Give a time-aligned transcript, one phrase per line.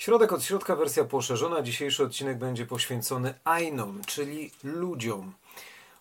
[0.00, 1.62] Środek od środka, wersja poszerzona.
[1.62, 5.32] Dzisiejszy odcinek będzie poświęcony Ainom, czyli ludziom.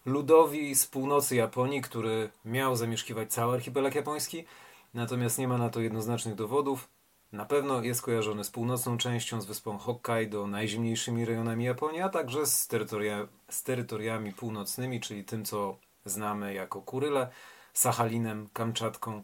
[0.05, 4.45] Ludowi z północy Japonii, który miał zamieszkiwać cały archipelag japoński,
[4.93, 6.87] natomiast nie ma na to jednoznacznych dowodów.
[7.31, 12.45] Na pewno jest kojarzony z północną częścią, z wyspą Hokkaido, najzimniejszymi rejonami Japonii, a także
[12.45, 17.29] z, terytoria, z terytoriami północnymi, czyli tym, co znamy jako Kuryle,
[17.73, 19.23] Sachalinem, Kamczatką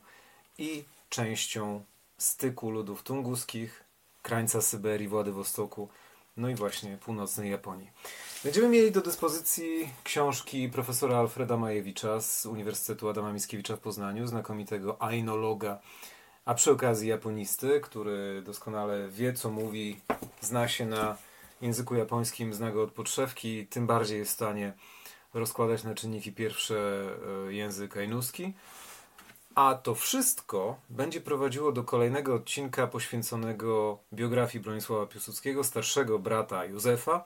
[0.57, 1.83] i częścią
[2.17, 3.84] styku ludów tunguskich,
[4.25, 5.89] krańca Syberii, Władywostoku,
[6.37, 7.91] no i właśnie północnej Japonii.
[8.43, 15.01] Będziemy mieli do dyspozycji książki profesora Alfreda Majewicza z Uniwersytetu Adama Mickiewicza w Poznaniu, znakomitego
[15.01, 15.79] ainologa,
[16.45, 19.99] a przy okazji japonisty, który doskonale wie, co mówi,
[20.41, 21.17] zna się na
[21.61, 24.73] języku japońskim, zna go od podszewki, tym bardziej jest w stanie
[25.33, 26.75] rozkładać na czynniki pierwsze
[27.47, 28.53] e, język ainuski.
[29.55, 37.25] A to wszystko będzie prowadziło do kolejnego odcinka poświęconego biografii Bronisława Piłsudskiego, starszego brata Józefa,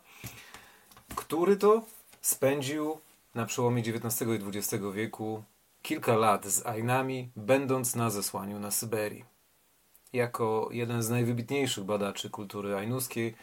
[1.16, 1.82] który to
[2.22, 3.00] spędził
[3.36, 5.44] na przełomie XIX i XX wieku
[5.82, 9.26] kilka lat z Ainami, będąc na zesłaniu na Syberii.
[10.14, 13.36] Jako jeden z najwybitniejszych badaczy kultury ainuskiej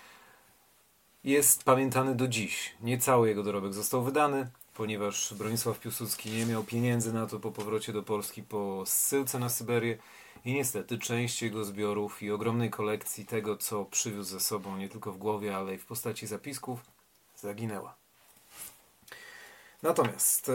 [1.25, 2.75] jest pamiętany do dziś.
[2.81, 7.51] Nie cały jego dorobek został wydany, ponieważ Bronisław Piłsudski nie miał pieniędzy na to po
[7.51, 9.99] powrocie do Polski po zsyłce na Syberię
[10.45, 15.13] i niestety część jego zbiorów i ogromnej kolekcji tego, co przywiózł ze sobą nie tylko
[15.13, 16.81] w głowie, ale i w postaci zapisków,
[17.37, 17.95] zaginęła.
[19.83, 20.53] Natomiast e,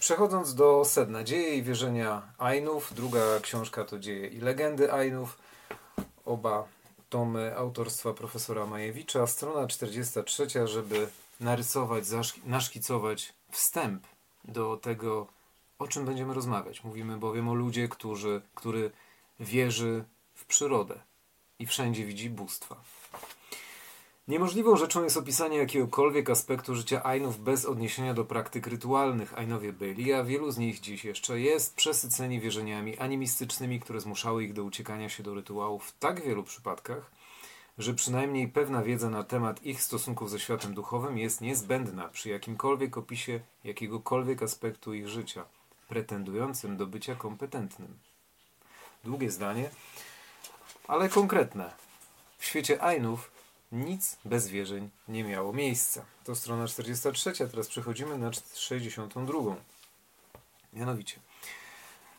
[0.00, 5.38] przechodząc do sedna, dzieje i wierzenia Ainów, druga książka to dzieje i legendy Ainów,
[6.24, 6.68] oba
[7.10, 11.08] tomy autorstwa profesora Majewicza, strona 43, żeby
[11.40, 12.04] narysować,
[12.44, 14.06] naszkicować wstęp
[14.44, 15.26] do tego,
[15.78, 16.84] o czym będziemy rozmawiać.
[16.84, 18.90] Mówimy bowiem o ludzie, którzy, który
[19.40, 20.04] wierzy
[20.34, 21.00] w przyrodę
[21.58, 22.76] i wszędzie widzi bóstwa.
[24.28, 29.38] Niemożliwą rzeczą jest opisanie jakiegokolwiek aspektu życia Ainów bez odniesienia do praktyk rytualnych.
[29.38, 34.52] Ainowie byli, a wielu z nich dziś jeszcze jest przesyceni wierzeniami animistycznymi, które zmuszały ich
[34.52, 37.10] do uciekania się do rytuałów w tak wielu przypadkach,
[37.78, 42.98] że przynajmniej pewna wiedza na temat ich stosunków ze światem duchowym jest niezbędna przy jakimkolwiek
[42.98, 45.44] opisie jakiegokolwiek aspektu ich życia,
[45.88, 47.98] pretendującym do bycia kompetentnym.
[49.04, 49.70] Długie zdanie,
[50.88, 51.72] ale konkretne.
[52.38, 53.30] W świecie Ainów
[53.72, 56.04] nic bez wierzeń nie miało miejsca.
[56.24, 59.56] To strona 43, teraz przechodzimy na 62.
[60.72, 61.20] Mianowicie,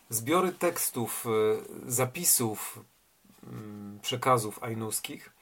[0.10, 2.80] zbiory tekstów, e, zapisów,
[3.44, 5.35] mm, przekazów ainuskich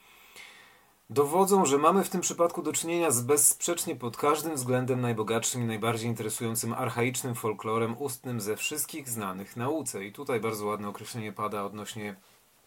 [1.10, 5.66] dowodzą, że mamy w tym przypadku do czynienia z bezsprzecznie pod każdym względem najbogatszym i
[5.66, 10.06] najbardziej interesującym archaicznym folklorem ustnym ze wszystkich znanych nauce.
[10.06, 12.16] I tutaj bardzo ładne określenie pada odnośnie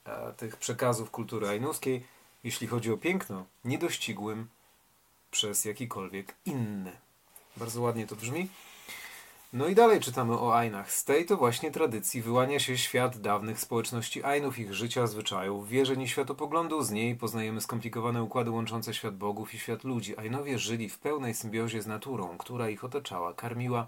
[0.05, 2.07] e, tych przekazów kultury ainuskiej,
[2.45, 4.49] jeśli chodzi o piękno, niedościgłym
[5.31, 6.93] przez jakikolwiek inny.
[7.57, 8.49] Bardzo ładnie to brzmi.
[9.53, 10.93] No i dalej czytamy o Ainach.
[10.93, 16.03] Z tej to właśnie tradycji wyłania się świat dawnych społeczności Ainów, ich życia, zwyczajów, wierzeń
[16.03, 16.83] i światopoglądu.
[16.83, 20.19] Z niej poznajemy skomplikowane układy łączące świat bogów i świat ludzi.
[20.19, 23.87] Ainowie żyli w pełnej symbiozie z naturą, która ich otaczała, karmiła,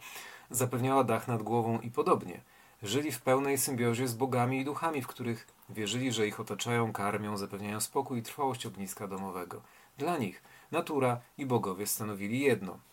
[0.51, 2.41] zapewniała dach nad głową i podobnie.
[2.83, 7.37] Żyli w pełnej symbiozie z bogami i duchami, w których wierzyli, że ich otaczają, karmią,
[7.37, 9.63] zapewniają spokój i trwałość ogniska domowego.
[9.99, 12.79] Dla nich natura i bogowie stanowili jedno–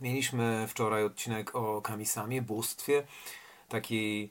[0.00, 3.06] Mieliśmy wczoraj odcinek o Kamisamie, bóstwie,
[3.68, 4.30] takiej,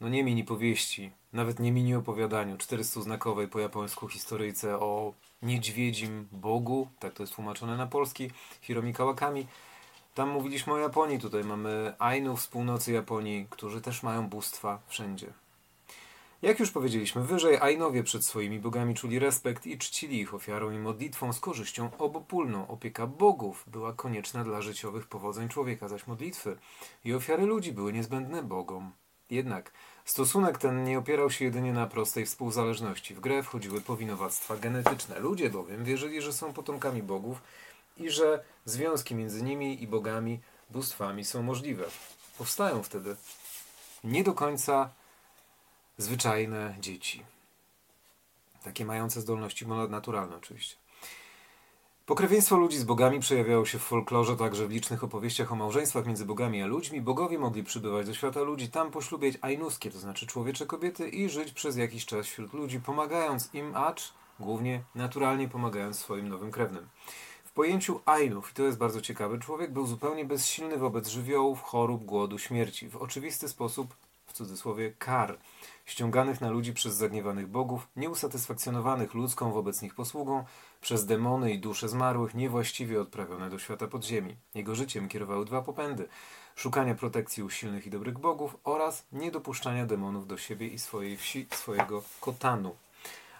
[0.00, 6.88] no nie mini powieści, nawet nie mini opowiadaniu, 400-znakowej po japońsku historyjce o niedźwiedzim bogu,
[6.98, 8.30] tak to jest tłumaczone na polski,
[8.60, 9.46] Hiromi Kawakami.
[10.14, 15.32] Tam mówiliśmy o Japonii, tutaj mamy Ainów z północy Japonii, którzy też mają bóstwa wszędzie.
[16.42, 20.78] Jak już powiedzieliśmy wyżej, Ainowie przed swoimi bogami czuli respekt i czcili ich ofiarą i
[20.78, 22.68] modlitwą z korzyścią obopólną.
[22.68, 26.56] Opieka bogów była konieczna dla życiowych powodzeń człowieka, zaś modlitwy
[27.04, 28.92] i ofiary ludzi były niezbędne bogom.
[29.30, 29.72] Jednak
[30.04, 33.14] stosunek ten nie opierał się jedynie na prostej współzależności.
[33.14, 35.18] W grę wchodziły powinowactwa genetyczne.
[35.18, 37.42] Ludzie bowiem wierzyli, że są potomkami bogów
[37.96, 41.84] i że związki między nimi i bogami, bóstwami są możliwe.
[42.38, 43.16] Powstają wtedy
[44.04, 44.90] nie do końca
[46.02, 47.24] zwyczajne dzieci.
[48.64, 50.76] Takie mające zdolności naturalne oczywiście.
[52.06, 56.24] Pokrewieństwo ludzi z bogami przejawiało się w folklorze, także w licznych opowieściach o małżeństwach między
[56.24, 57.00] bogami a ludźmi.
[57.00, 61.52] Bogowie mogli przybywać do świata ludzi, tam poślubiać ainuskie, to znaczy człowiecze kobiety i żyć
[61.52, 66.88] przez jakiś czas wśród ludzi, pomagając im, acz głównie naturalnie pomagając swoim nowym krewnym.
[67.44, 72.04] W pojęciu Ainów, i to jest bardzo ciekawe, człowiek był zupełnie bezsilny wobec żywiołów, chorób,
[72.04, 72.88] głodu, śmierci.
[72.88, 73.94] W oczywisty sposób
[74.40, 75.38] cudzysłowie kar,
[75.86, 80.44] ściąganych na ludzi przez zagniewanych bogów, nieusatysfakcjonowanych ludzką wobec nich posługą,
[80.80, 84.36] przez demony i dusze zmarłych, niewłaściwie odprawione do świata podziemi.
[84.54, 86.08] Jego życiem kierowały dwa popędy
[86.56, 91.46] szukania protekcji u silnych i dobrych bogów oraz niedopuszczania demonów do siebie i swojej wsi,
[91.50, 92.76] swojego kotanu.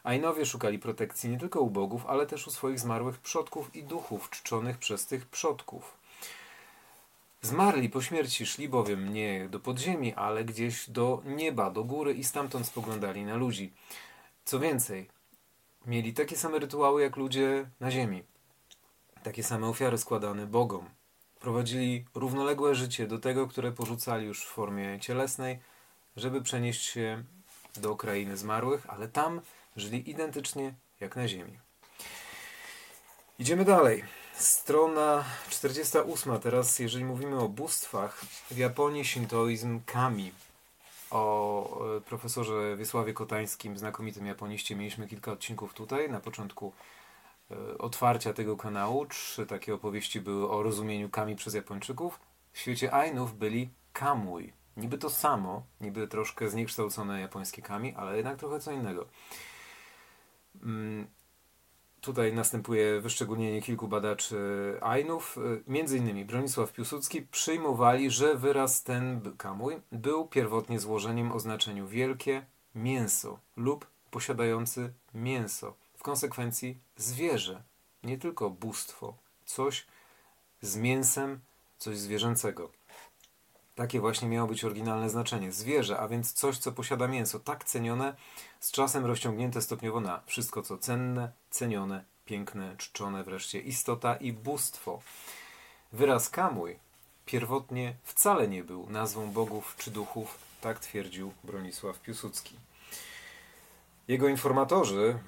[0.05, 4.31] Ainowie szukali protekcji nie tylko u bogów, ale też u swoich zmarłych przodków i duchów
[4.31, 6.00] czczonych przez tych przodków.
[7.43, 12.25] Zmarli po śmierci szli bowiem nie do podziemi, ale gdzieś do nieba, do góry i
[12.25, 13.73] stamtąd spoglądali na ludzi.
[14.45, 15.09] Co więcej,
[15.87, 18.23] mieli takie same rytuały jak ludzie na ziemi.
[19.23, 20.89] Takie same ofiary składane Bogom.
[21.41, 25.59] Prowadzili równoległe życie do tego, które porzucali już w formie cielesnej,
[26.17, 27.25] żeby przenieść się
[27.77, 29.41] do krainy zmarłych, ale tam
[29.77, 31.59] żyli identycznie jak na ziemi.
[33.39, 34.05] Idziemy dalej.
[34.41, 36.39] Strona 48.
[36.41, 38.21] Teraz, jeżeli mówimy o bóstwach,
[38.51, 40.33] w Japonii shintoizm kami.
[41.11, 46.11] O e, profesorze Wiesławie Kotańskim, znakomitym japoniście, mieliśmy kilka odcinków tutaj.
[46.11, 46.73] Na początku
[47.51, 52.21] e, otwarcia tego kanału trzy takie opowieści były o rozumieniu kami przez Japończyków.
[52.53, 54.53] W świecie Ainów byli kamui.
[54.77, 59.07] Niby to samo, niby troszkę zniekształcone japońskie kami, ale jednak trochę co innego.
[62.01, 64.37] Tutaj następuje wyszczególnienie kilku badaczy
[64.81, 65.39] Ainów.
[65.67, 72.47] Między innymi Bronisław Piłsudski przyjmowali, że wyraz ten kamuj był pierwotnie złożeniem o znaczeniu wielkie
[72.75, 75.75] mięso lub posiadający mięso.
[75.97, 77.63] W konsekwencji zwierzę,
[78.03, 79.15] nie tylko bóstwo,
[79.45, 79.87] coś
[80.63, 81.41] z mięsem,
[81.79, 82.71] coś zwierzęcego.
[83.75, 85.53] Takie właśnie miało być oryginalne znaczenie.
[85.53, 88.17] Zwierzę, a więc coś, co posiada mięso, tak cenione,
[88.61, 95.03] z czasem rozciągnięte stopniowo na wszystko, co cenne, cenione, piękne, czczone, wreszcie istota i bóstwo.
[95.93, 96.79] Wyraz kamuj
[97.27, 102.57] pierwotnie wcale nie był nazwą bogów czy duchów, tak twierdził Bronisław Piłsudski.
[104.09, 105.19] Jego informatorzy,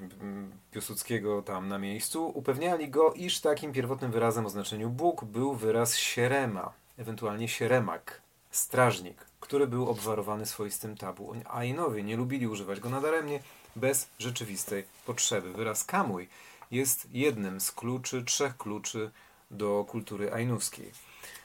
[0.71, 5.97] Piłsudskiego tam na miejscu, upewniali go, iż takim pierwotnym wyrazem o znaczeniu Bóg był wyraz
[5.97, 11.35] sierema, ewentualnie sieremak, strażnik, który był obwarowany swoistym tabu.
[11.45, 13.41] Ainowie nie lubili używać go nadaremnie,
[13.77, 15.53] bez rzeczywistej potrzeby.
[15.53, 16.29] Wyraz kamuj
[16.71, 19.11] jest jednym z kluczy, trzech kluczy
[19.51, 20.93] do kultury ainowskiej.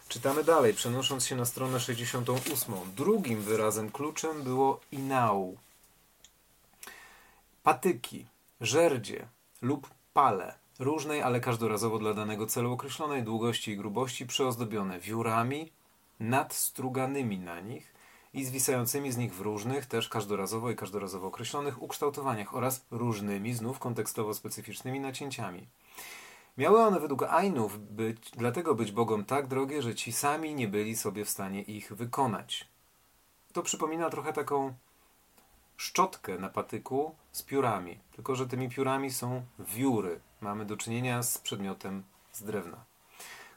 [0.07, 2.75] Czytamy dalej, przenosząc się na stronę 68.
[2.95, 5.57] Drugim wyrazem kluczem było inau.
[7.63, 8.25] Patyki,
[8.61, 9.27] żerdzie
[9.61, 15.71] lub pale różnej, ale każdorazowo dla danego celu określonej długości i grubości, przeozdobione wiórami,
[16.19, 17.93] nadstruganymi na nich
[18.33, 23.79] i zwisającymi z nich w różnych, też każdorazowo i każdorazowo określonych ukształtowaniach oraz różnymi, znów
[23.79, 25.67] kontekstowo specyficznymi nacięciami.
[26.57, 30.95] Miały one według Ainów być, dlatego być Bogom tak drogie, że ci sami nie byli
[30.95, 32.67] sobie w stanie ich wykonać.
[33.53, 34.73] To przypomina trochę taką
[35.77, 40.19] szczotkę na patyku z piórami, tylko że tymi piórami są wióry.
[40.41, 42.85] Mamy do czynienia z przedmiotem z drewna.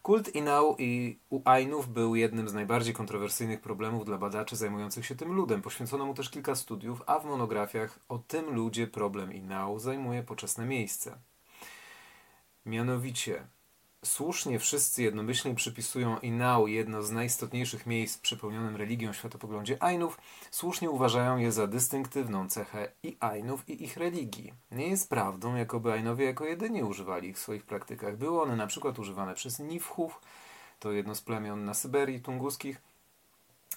[0.03, 5.15] Kult Inał i u Ainów był jednym z najbardziej kontrowersyjnych problemów dla badaczy zajmujących się
[5.15, 5.63] tym ludem.
[5.63, 10.67] Poświęcono mu też kilka studiów, a w monografiach o tym ludzie problem Inał zajmuje poczesne
[10.67, 11.19] miejsce.
[12.67, 13.47] Mianowicie
[14.05, 20.19] Słusznie wszyscy jednomyślnie przypisują Inau jedno z najistotniejszych miejsc przepełnionym religią światopoglądzie Ainów,
[20.51, 24.53] słusznie uważają je za dystynktywną cechę i Ainów i ich religii.
[24.71, 28.17] Nie jest prawdą, jakoby Ainowie jako jedynie używali ich w swoich praktykach.
[28.17, 30.21] Były one na przykład używane przez Nifchów,
[30.79, 32.83] to jedno z plemion na Syberii tunguskich,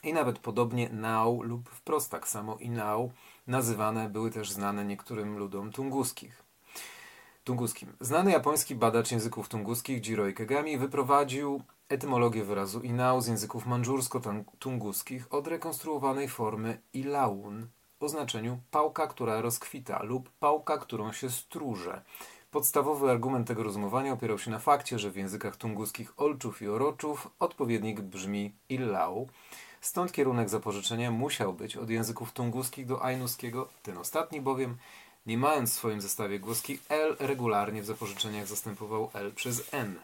[0.04, 3.12] i nawet podobnie Nau lub wprost tak samo Inau
[3.48, 6.43] nazywane były też znane niektórym ludom tunguskich
[7.44, 7.94] tunguskim.
[8.00, 15.48] Znany japoński badacz języków tunguskich Jiro Ikegami wyprowadził etymologię wyrazu inao z języków mandżursko-tunguskich od
[15.48, 17.68] rekonstruowanej formy ilaun
[18.00, 22.02] o znaczeniu pałka, która rozkwita lub pałka, którą się stróże.
[22.52, 27.30] Podstawowy argument tego rozumowania opierał się na fakcie, że w językach tunguskich olczów i oroczów
[27.40, 29.28] odpowiednik brzmi illau,
[29.82, 34.78] stąd kierunek zapożyczenia musiał być od języków tunguskich do ainuskiego, ten ostatni bowiem
[35.26, 40.00] nie mając w swoim zestawie głoski L, regularnie w zapożyczeniach zastępował L przez N.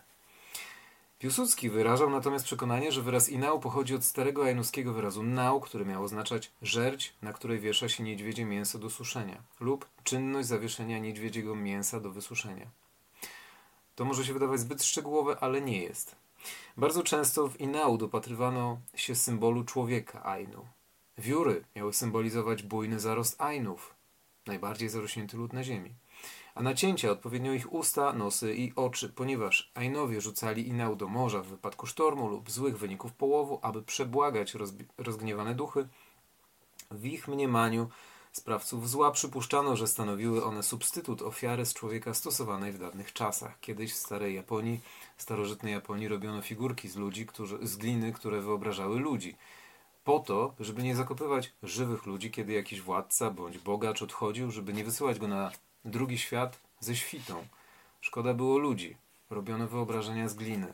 [1.19, 6.03] Piłsudski wyrażał natomiast przekonanie, że wyraz inał pochodzi od starego ainuskiego wyrazu nał, który miał
[6.03, 11.99] oznaczać żerdź, na której wiesza się niedźwiedzie mięso do suszenia, lub czynność zawieszenia niedźwiedziego mięsa
[11.99, 12.67] do wysuszenia.
[13.95, 16.15] To może się wydawać zbyt szczegółowe, ale nie jest.
[16.77, 20.65] Bardzo często w inał dopatrywano się symbolu człowieka Ainu.
[21.17, 23.93] Wióry miały symbolizować bujny zarost Ainów,
[24.45, 25.93] najbardziej zarośnięty lud na ziemi.
[26.55, 31.47] A nacięcia odpowiednio ich usta, nosy i oczy, ponieważ Ainowie rzucali inał do morza w
[31.47, 34.53] wypadku sztormu lub złych wyników połowu, aby przebłagać
[34.97, 35.87] rozgniewane duchy,
[36.91, 37.89] W ich mniemaniu
[38.31, 43.59] sprawców zła przypuszczano, że stanowiły one substytut ofiary z człowieka stosowanej w dawnych czasach.
[43.59, 44.79] Kiedyś w starej Japonii,
[45.17, 49.35] starożytnej Japonii robiono figurki z ludzi, którzy, z gliny, które wyobrażały ludzi.
[50.03, 54.83] Po to, żeby nie zakopywać żywych ludzi, kiedy jakiś władca bądź bogacz odchodził, żeby nie
[54.83, 55.51] wysyłać go na
[55.85, 57.47] drugi świat ze świtą.
[58.01, 58.97] Szkoda było ludzi.
[59.29, 60.73] Robiono wyobrażenia z gliny.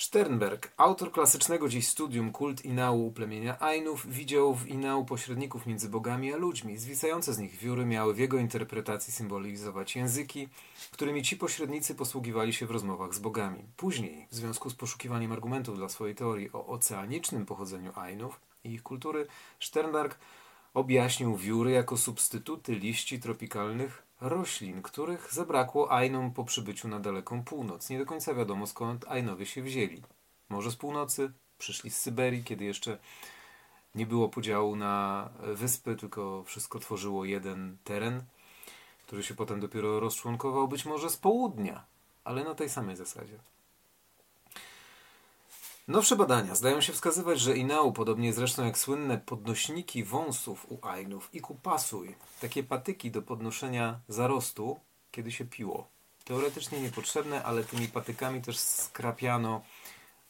[0.00, 6.32] Sternberg, autor klasycznego dziś studium Kult Inału plemienia Ainów, widział w Inału pośredników między bogami
[6.32, 6.78] a ludźmi.
[6.78, 10.48] Zwisające z nich wióry miały w jego interpretacji symbolizować języki,
[10.90, 13.64] którymi ci pośrednicy posługiwali się w rozmowach z bogami.
[13.76, 18.82] Później, w związku z poszukiwaniem argumentów dla swojej teorii o oceanicznym pochodzeniu Ainów i ich
[18.82, 19.26] kultury,
[19.60, 20.18] Sternberg
[20.74, 27.90] objaśnił wióry jako substytuty liści tropikalnych roślin, których zabrakło Ainom po przybyciu na daleką północ.
[27.90, 30.02] Nie do końca wiadomo skąd Ainowie się wzięli.
[30.48, 32.98] Może z północy, przyszli z Syberii, kiedy jeszcze
[33.94, 38.22] nie było podziału na wyspy, tylko wszystko tworzyło jeden teren,
[39.06, 41.84] który się potem dopiero rozczłonkował, być może z południa,
[42.24, 43.38] ale na tej samej zasadzie.
[45.88, 51.34] Nowsze badania zdają się wskazywać, że Inau, podobnie zresztą jak słynne podnośniki wąsów u Ainów
[51.34, 54.80] i kupasuj, takie patyki do podnoszenia zarostu,
[55.10, 55.88] kiedy się piło.
[56.24, 59.62] Teoretycznie niepotrzebne, ale tymi patykami też skrapiano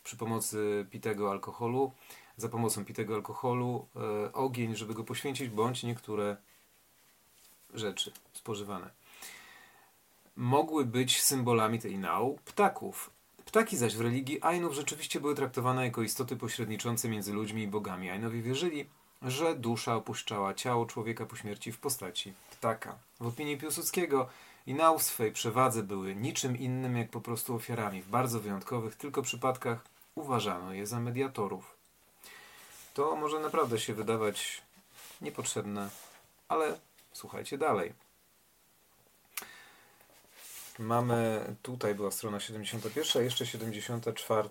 [0.04, 1.92] przy pomocy pitego alkoholu,
[2.36, 6.36] za pomocą pitego alkoholu e, ogień, żeby go poświęcić, bądź niektóre
[7.74, 8.90] rzeczy spożywane.
[10.36, 13.17] Mogły być symbolami tej nau ptaków,
[13.48, 18.10] Ptaki zaś w religii Ainów rzeczywiście były traktowane jako istoty pośredniczące między ludźmi i bogami.
[18.10, 18.86] Ainowie wierzyli,
[19.22, 22.98] że dusza opuszczała ciało człowieka po śmierci w postaci ptaka.
[23.20, 24.28] W opinii Piłsudskiego
[24.66, 28.02] Inał w swej przewadze były niczym innym jak po prostu ofiarami.
[28.02, 31.76] W bardzo wyjątkowych tylko przypadkach uważano je za mediatorów.
[32.94, 34.62] To może naprawdę się wydawać
[35.20, 35.90] niepotrzebne,
[36.48, 36.78] ale
[37.12, 37.92] słuchajcie dalej.
[40.78, 44.48] Mamy, tutaj była strona 71, jeszcze 74.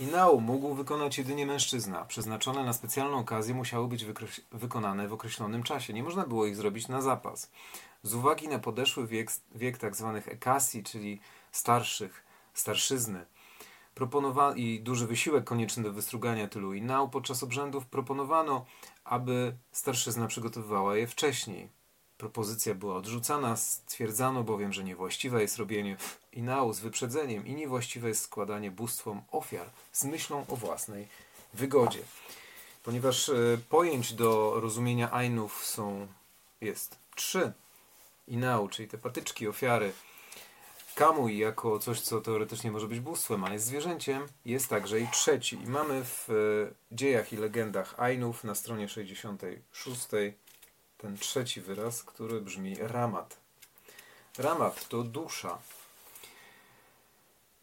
[0.00, 2.04] Inał mógł wykonać jedynie mężczyzna.
[2.04, 4.04] Przeznaczone na specjalną okazję musiały być
[4.52, 5.92] wykonane w określonym czasie.
[5.92, 7.50] Nie można było ich zrobić na zapas.
[8.02, 10.20] Z uwagi na podeszły wiek, wiek tzw.
[10.24, 11.20] Tak ekasji, czyli
[11.52, 13.26] starszych, starszyzny,
[14.56, 18.64] i duży wysiłek konieczny do wystrugania tylu inał, podczas obrzędów proponowano,
[19.04, 21.81] aby starszyzna przygotowywała je wcześniej.
[22.22, 25.96] Propozycja była odrzucana, stwierdzano bowiem, że niewłaściwe jest robienie
[26.32, 31.08] inału z wyprzedzeniem i niewłaściwe jest składanie bóstwom ofiar z myślą o własnej
[31.54, 31.98] wygodzie.
[32.82, 33.34] Ponieważ e,
[33.68, 36.06] pojęć do rozumienia Ainów są,
[36.60, 37.52] jest trzy
[38.28, 39.92] inał, czyli te patyczki, ofiary,
[40.94, 45.56] Kamuj jako coś, co teoretycznie może być bóstwem, a jest zwierzęciem, jest także i trzeci.
[45.56, 50.08] I mamy w e, dziejach i legendach Ainów na stronie 66
[51.02, 53.36] ten trzeci wyraz, który brzmi ramat.
[54.38, 55.58] Ramat to dusza.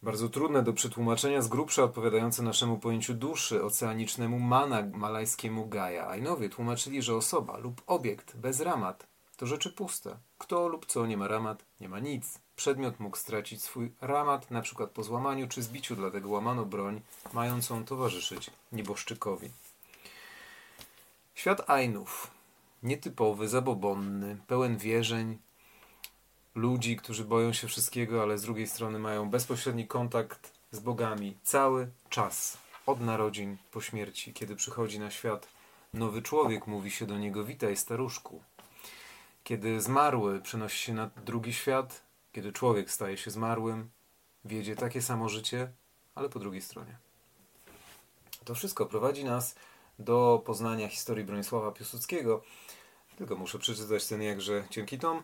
[0.02, 6.10] Bardzo trudne do przetłumaczenia, z grubsza odpowiadające naszemu pojęciu duszy, oceanicznemu mana malajskiemu gaja.
[6.10, 10.18] Ainowie tłumaczyli, że osoba lub obiekt bez ramat to rzeczy puste.
[10.38, 12.40] Kto lub co nie ma ramat, nie ma nic.
[12.56, 17.02] Przedmiot mógł stracić swój ramat, na przykład po złamaniu czy zbiciu, dlatego łamano broń,
[17.34, 19.50] mającą towarzyszyć nieboszczykowi.
[21.36, 22.39] Świat Ainów
[22.84, 25.38] nietypowy, zabobonny, pełen wierzeń,
[26.56, 31.92] ludzi, którzy boją się wszystkiego, ale z drugiej strony mają bezpośredni kontakt z bogami cały
[32.10, 34.34] czas, od narodzin po śmierci.
[34.34, 35.48] Kiedy przychodzi na świat
[35.94, 38.42] nowy człowiek, mówi się do niego witaj staruszku.
[39.44, 43.90] Kiedy zmarły przenosi się na drugi świat, kiedy człowiek staje się zmarłym,
[44.46, 45.72] wiedzie takie samo życie,
[46.16, 46.98] ale po drugiej stronie.
[48.46, 49.56] To wszystko prowadzi nas
[50.00, 52.42] do poznania historii Bronisława Piłsudskiego.
[53.18, 55.24] Tylko muszę przeczytać ten jakże cienki tom,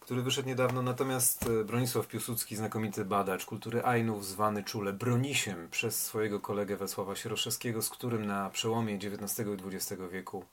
[0.00, 0.82] który wyszedł niedawno.
[0.82, 7.16] Natomiast e, Bronisław Piłsudski, znakomity badacz kultury Ainów, zwany czule Bronisiem przez swojego kolegę Wesława
[7.16, 10.44] Sieroszewskiego, z którym na przełomie XIX i XX wieku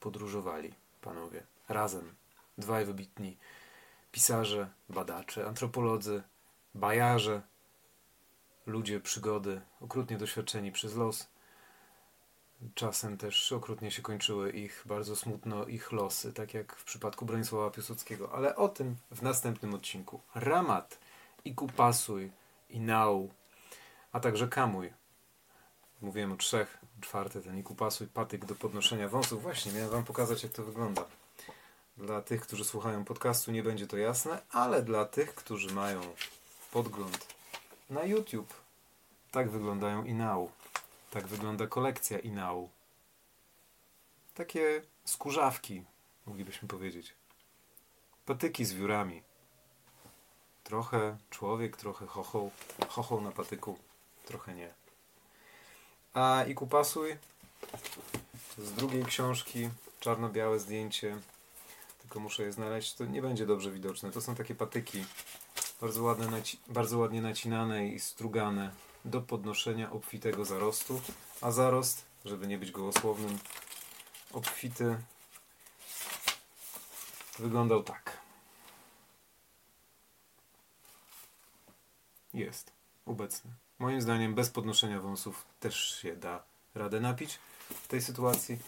[0.00, 2.14] podróżowali panowie razem.
[2.58, 3.36] Dwaj wybitni
[4.12, 6.22] pisarze, badacze, antropolodzy,
[6.74, 7.42] bajarze,
[8.66, 11.28] ludzie przygody, okrutnie doświadczeni przez los,
[12.74, 17.70] Czasem też okrutnie się kończyły ich bardzo smutno ich losy, tak jak w przypadku Bronisława
[17.70, 20.20] Piłsudskiego, ale o tym w następnym odcinku.
[20.34, 20.98] Ramat,
[21.44, 22.30] i Kupasuj,
[22.70, 23.30] i Nau,
[24.12, 24.92] a także Kamuj.
[26.00, 29.42] Mówiłem o trzech, czwarty ten Ikupasuj, patyk do podnoszenia wąsów.
[29.42, 31.04] Właśnie, miałem wam pokazać jak to wygląda.
[31.96, 36.00] Dla tych, którzy słuchają podcastu nie będzie to jasne, ale dla tych, którzy mają
[36.72, 37.26] podgląd
[37.90, 38.54] na YouTube,
[39.30, 40.50] tak wyglądają i nau.
[41.14, 42.70] Tak wygląda kolekcja Inału.
[44.34, 45.84] takie skórzawki,
[46.26, 47.14] moglibyśmy powiedzieć.
[48.26, 49.22] Patyki z wiórami.
[50.64, 52.50] Trochę człowiek, trochę chochoł.
[52.88, 53.78] Chochoł na patyku,
[54.24, 54.74] trochę nie.
[56.14, 57.16] A i kupasuj
[58.58, 61.16] z drugiej książki, czarno-białe zdjęcie,
[62.02, 64.10] tylko muszę je znaleźć, to nie będzie dobrze widoczne.
[64.10, 65.04] To są takie patyki,
[65.80, 71.00] bardzo, ładne, bardzo ładnie nacinane i strugane do podnoszenia obfitego zarostu,
[71.40, 73.38] a zarost, żeby nie być gołosłownym,
[74.32, 74.98] obfity
[77.38, 78.18] wyglądał tak.
[82.34, 82.72] Jest
[83.06, 83.50] obecny.
[83.78, 86.42] Moim zdaniem bez podnoszenia wąsów też się da
[86.74, 88.58] radę napić w tej sytuacji,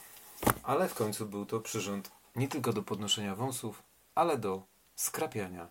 [0.62, 3.82] ale w końcu był to przyrząd nie tylko do podnoszenia wąsów,
[4.14, 4.62] ale do
[4.96, 5.68] skrapiania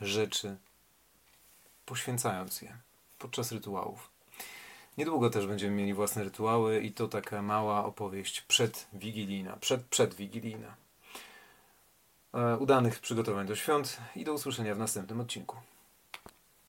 [0.00, 0.56] rzeczy,
[1.86, 2.78] poświęcając je
[3.22, 4.10] podczas rytuałów.
[4.98, 10.74] Niedługo też będziemy mieli własne rytuały i to taka mała opowieść przedwigilijna, przed, przedwigilijna.
[12.34, 15.56] E, Udanych przygotowań do świąt i do usłyszenia w następnym odcinku.